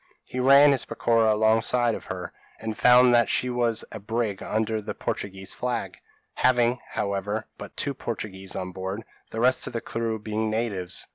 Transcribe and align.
He 0.25 0.39
ran 0.39 0.71
his 0.71 0.83
peroqua 0.85 1.31
alongside 1.31 1.93
of 1.93 2.05
her, 2.05 2.33
and 2.59 2.75
found 2.75 3.13
that 3.13 3.29
she 3.29 3.51
was 3.51 3.85
a 3.91 3.99
brig 3.99 4.41
under 4.41 4.81
the 4.81 4.95
Portuguese 4.95 5.53
flag, 5.53 5.99
having, 6.33 6.79
however, 6.89 7.45
but 7.59 7.77
two 7.77 7.93
Portuguese 7.93 8.55
on 8.55 8.71
board, 8.71 9.03
the 9.29 9.39
rest 9.41 9.67
of 9.67 9.73
the 9.73 9.79
crew 9.81 10.17
being 10.17 10.49
natives. 10.49 11.05